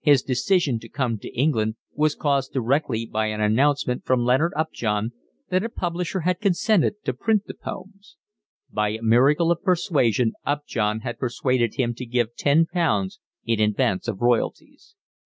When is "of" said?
9.50-9.62, 14.08-14.22